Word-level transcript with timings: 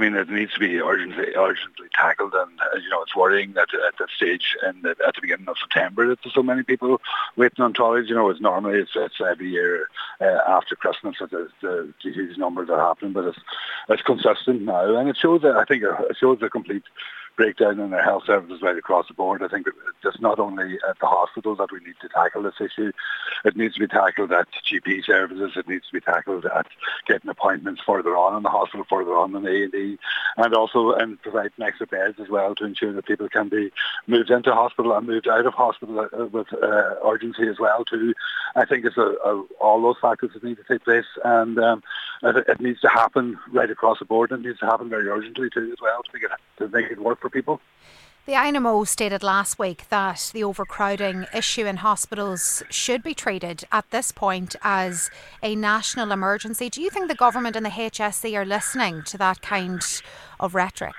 mean, 0.00 0.14
it 0.14 0.30
needs 0.30 0.52
to 0.54 0.60
be 0.60 0.80
urgently, 0.80 1.34
urgently 1.36 1.88
tackled, 1.94 2.34
and 2.34 2.50
uh, 2.60 2.78
you 2.78 2.88
know, 2.88 3.02
it's 3.02 3.14
worrying 3.14 3.52
that 3.52 3.68
at 3.86 3.98
that 3.98 4.08
stage 4.14 4.56
and 4.62 4.84
at 4.84 4.98
the 4.98 5.20
beginning 5.20 5.48
of 5.48 5.56
September 5.58 6.08
that 6.08 6.18
there's 6.22 6.34
so 6.34 6.42
many 6.42 6.62
people 6.62 7.00
waiting 7.36 7.64
on 7.64 7.72
trolleys. 7.72 8.08
You 8.08 8.14
know, 8.14 8.30
it's 8.30 8.40
normally 8.40 8.78
it's, 8.78 8.92
it's 8.94 9.20
every 9.20 9.50
year 9.50 9.88
uh, 10.20 10.38
after 10.48 10.74
Christmas 10.76 11.16
that 11.20 11.30
the, 11.30 11.48
the, 11.60 11.94
the 12.02 12.12
huge 12.12 12.36
numbers 12.38 12.70
are 12.70 12.80
happening, 12.80 13.12
but 13.12 13.24
it's 13.24 13.38
it's 13.88 14.02
consistent 14.02 14.62
now, 14.62 14.96
and 14.96 15.08
it 15.08 15.16
shows 15.16 15.42
that 15.42 15.56
I 15.56 15.64
think 15.64 15.82
it 15.82 16.16
shows 16.16 16.38
a 16.42 16.50
complete 16.50 16.84
breakdown 17.36 17.80
in 17.80 17.94
our 17.94 18.02
health 18.02 18.24
services 18.26 18.60
right 18.60 18.76
across 18.76 19.08
the 19.08 19.14
board. 19.14 19.42
I 19.42 19.48
think 19.48 19.66
it's 20.04 20.20
not 20.20 20.38
only 20.38 20.78
at 20.88 20.98
the 21.00 21.06
hospitals 21.06 21.58
that 21.58 21.72
we 21.72 21.78
need 21.80 21.94
to 22.02 22.08
tackle 22.08 22.42
this 22.42 22.60
issue. 22.60 22.92
It 23.44 23.56
needs 23.56 23.74
to 23.74 23.80
be 23.80 23.86
tackled 23.86 24.32
at 24.32 24.48
GP 24.70 25.04
services. 25.04 25.52
It 25.56 25.68
needs 25.68 25.86
to 25.86 25.92
be 25.92 26.00
tackled 26.00 26.46
at 26.46 26.66
getting 27.06 27.30
appointments 27.30 27.82
further 27.86 28.16
on 28.16 28.36
in 28.36 28.42
the 28.42 28.48
hospital, 28.48 28.86
further 28.88 29.16
on 29.16 29.34
in 29.34 29.42
the 29.42 29.48
A&E, 29.48 29.98
and 30.36 30.54
also 30.54 30.92
in 30.92 31.16
providing 31.18 31.64
extra 31.64 31.86
beds 31.86 32.18
as 32.20 32.28
well 32.28 32.54
to 32.56 32.64
ensure 32.64 32.92
that 32.92 33.06
people 33.06 33.28
can 33.28 33.48
be 33.48 33.72
moved 34.06 34.30
into 34.30 34.52
hospital 34.52 34.92
and 34.96 35.06
moved 35.06 35.28
out 35.28 35.46
of 35.46 35.54
hospital 35.54 36.00
uh, 36.00 36.26
with 36.26 36.52
uh, 36.52 36.94
urgency 37.04 37.48
as 37.48 37.58
well 37.58 37.84
too. 37.84 38.14
I 38.54 38.64
think 38.64 38.84
it's 38.84 38.96
a, 38.96 39.14
a, 39.24 39.42
all 39.60 39.80
those 39.82 39.96
factors 40.00 40.30
that 40.34 40.44
need 40.44 40.56
to 40.56 40.64
take 40.64 40.84
place 40.84 41.06
and 41.24 41.58
um, 41.58 41.82
it, 42.22 42.36
it, 42.48 42.60
needs 42.60 42.80
to 42.80 42.88
happen 42.88 43.38
right 43.52 43.70
across 43.70 43.98
the 43.98 44.04
board 44.04 44.32
and 44.32 44.44
it 44.44 44.48
needs 44.48 44.60
to 44.60 44.66
happen 44.66 44.88
very 44.88 45.08
urgently 45.08 45.48
too 45.50 45.70
as 45.72 45.80
well 45.80 46.02
to 46.02 46.10
make 46.12 46.22
it, 46.24 46.30
to 46.58 46.68
make 46.68 46.90
it 46.90 46.98
work 46.98 47.20
for 47.20 47.30
people. 47.30 47.60
The 48.30 48.36
INMO 48.36 48.86
stated 48.86 49.24
last 49.24 49.58
week 49.58 49.88
that 49.88 50.30
the 50.32 50.44
overcrowding 50.44 51.26
issue 51.34 51.66
in 51.66 51.78
hospitals 51.78 52.62
should 52.70 53.02
be 53.02 53.12
treated 53.12 53.64
at 53.72 53.90
this 53.90 54.12
point 54.12 54.54
as 54.62 55.10
a 55.42 55.56
national 55.56 56.12
emergency. 56.12 56.70
Do 56.70 56.80
you 56.80 56.90
think 56.90 57.08
the 57.08 57.16
government 57.16 57.56
and 57.56 57.66
the 57.66 57.70
HSE 57.70 58.32
are 58.36 58.44
listening 58.44 59.02
to 59.06 59.18
that 59.18 59.42
kind 59.42 59.82
of 60.38 60.54
rhetoric? 60.54 60.94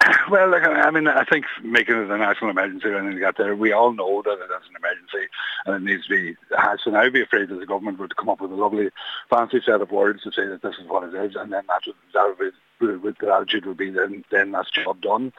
Well, 0.30 0.48
look, 0.48 0.62
I 0.62 0.90
mean, 0.90 1.08
I 1.08 1.24
think 1.24 1.44
making 1.62 1.96
it 1.96 2.10
a 2.10 2.16
national 2.16 2.50
emergency 2.50 2.90
when 2.90 3.12
it 3.12 3.20
got 3.20 3.36
there, 3.36 3.54
we 3.54 3.72
all 3.72 3.92
know 3.92 4.22
that 4.22 4.32
it 4.32 4.44
is 4.44 4.68
an 4.70 4.76
emergency 4.76 5.28
and 5.66 5.76
it 5.76 5.82
needs 5.82 6.06
to 6.06 6.10
be 6.10 6.36
hatched. 6.56 6.86
And 6.86 6.96
I 6.96 7.04
would 7.04 7.12
be 7.12 7.22
afraid 7.22 7.50
that 7.50 7.60
the 7.60 7.66
government 7.66 7.98
would 7.98 8.16
come 8.16 8.30
up 8.30 8.40
with 8.40 8.50
a 8.50 8.54
lovely, 8.54 8.88
fancy 9.28 9.60
set 9.64 9.82
of 9.82 9.90
words 9.90 10.22
to 10.22 10.32
say 10.32 10.46
that 10.46 10.62
this 10.62 10.76
is 10.82 10.88
what 10.88 11.04
it 11.04 11.14
is, 11.14 11.36
and 11.36 11.52
then 11.52 11.64
that 11.68 11.82
would, 11.86 11.96
that 12.14 12.52
would, 12.80 13.02
with 13.02 13.18
the 13.18 13.32
attitude 13.32 13.66
would 13.66 13.76
be 13.76 13.90
then, 13.90 14.24
then 14.30 14.52
that's 14.52 14.70
job 14.70 15.02
done. 15.02 15.32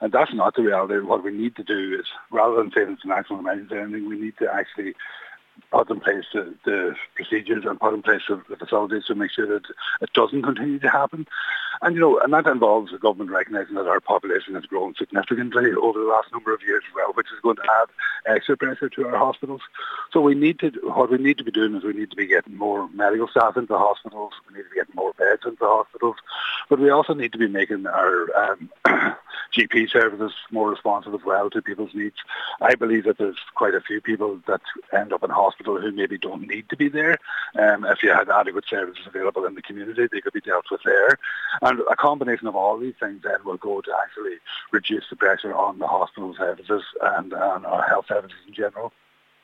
And 0.00 0.12
that's 0.12 0.34
not 0.34 0.54
the 0.56 0.62
reality. 0.62 0.98
What 1.00 1.24
we 1.24 1.32
need 1.32 1.56
to 1.56 1.64
do 1.64 1.98
is, 1.98 2.06
rather 2.30 2.56
than 2.56 2.72
saying 2.72 2.92
it's 2.92 3.04
a 3.04 3.08
national 3.08 3.40
emergency, 3.40 3.76
I 3.76 3.90
think 3.90 4.08
we 4.08 4.18
need 4.18 4.36
to 4.38 4.52
actually 4.52 4.94
put 5.70 5.90
in 5.90 6.00
place 6.00 6.24
the, 6.32 6.54
the 6.64 6.94
procedures 7.14 7.64
and 7.64 7.80
put 7.80 7.94
in 7.94 8.02
place 8.02 8.20
the, 8.28 8.42
the 8.48 8.56
facilities 8.56 9.04
to 9.06 9.14
make 9.14 9.30
sure 9.30 9.46
that 9.46 9.64
it 10.00 10.12
doesn't 10.12 10.42
continue 10.42 10.78
to 10.78 10.88
happen. 10.88 11.26
And, 11.80 11.94
you 11.94 12.00
know, 12.00 12.20
and 12.20 12.32
that 12.32 12.46
involves 12.46 12.92
the 12.92 12.98
government 12.98 13.30
recognising 13.30 13.74
that 13.74 13.86
our 13.86 14.00
population 14.00 14.54
has 14.54 14.66
grown 14.66 14.94
significantly 14.94 15.72
over 15.72 15.98
the 15.98 16.04
last 16.04 16.30
number 16.32 16.54
of 16.54 16.62
years 16.62 16.84
as 16.88 16.94
well, 16.94 17.12
which 17.14 17.26
is 17.28 17.40
going 17.42 17.56
to 17.56 17.62
add 17.80 18.36
extra 18.36 18.56
pressure 18.56 18.88
to 18.90 19.06
our 19.06 19.16
hospitals. 19.16 19.62
So 20.12 20.20
we 20.20 20.34
need 20.34 20.58
to, 20.60 20.70
what 20.84 21.10
we 21.10 21.18
need 21.18 21.38
to 21.38 21.44
be 21.44 21.50
doing 21.50 21.74
is 21.74 21.84
we 21.84 21.94
need 21.94 22.10
to 22.10 22.16
be 22.16 22.26
getting 22.26 22.56
more 22.56 22.88
medical 22.90 23.28
staff 23.28 23.56
into 23.56 23.76
hospitals, 23.76 24.32
we 24.48 24.56
need 24.56 24.64
to 24.64 24.70
be 24.70 24.76
getting 24.76 24.94
more 24.94 25.12
beds 25.14 25.42
into 25.44 25.64
hospitals, 25.64 26.16
but 26.68 26.78
we 26.78 26.90
also 26.90 27.14
need 27.14 27.32
to 27.32 27.38
be 27.38 27.48
making 27.48 27.86
our 27.86 28.28
um, 28.36 28.70
GP 29.52 29.90
services 29.90 30.32
more 30.50 30.70
responsive 30.70 31.14
as 31.14 31.20
well 31.24 31.50
to 31.50 31.62
people's 31.62 31.94
needs. 31.94 32.16
I 32.60 32.74
believe 32.74 33.04
that 33.04 33.18
there's 33.18 33.36
quite 33.54 33.74
a 33.74 33.80
few 33.80 34.00
people 34.00 34.40
that 34.46 34.60
end 34.92 35.12
up 35.12 35.22
in 35.22 35.30
hospital 35.30 35.80
who 35.80 35.92
maybe 35.92 36.18
don't 36.18 36.48
need 36.48 36.68
to 36.70 36.76
be 36.76 36.88
there. 36.88 37.18
Um, 37.58 37.84
if 37.84 38.02
you 38.02 38.10
had 38.10 38.28
adequate 38.28 38.64
services 38.68 39.06
available 39.06 39.44
in 39.44 39.54
the 39.54 39.62
community, 39.62 40.08
they 40.10 40.20
could 40.20 40.32
be 40.32 40.40
dealt 40.40 40.66
with 40.70 40.80
there. 40.84 41.18
And 41.60 41.80
a 41.90 41.96
combination 41.96 42.46
of 42.46 42.56
all 42.56 42.78
these 42.78 42.94
things 42.98 43.22
then 43.22 43.44
will 43.44 43.58
go 43.58 43.80
to 43.80 43.92
actually 44.02 44.36
reduce 44.70 45.04
the 45.10 45.16
pressure 45.16 45.54
on 45.54 45.78
the 45.78 45.86
hospital 45.86 46.34
services 46.36 46.82
and 47.02 47.32
on 47.34 47.64
our 47.64 47.82
health 47.82 48.06
services 48.08 48.38
in 48.46 48.54
general. 48.54 48.92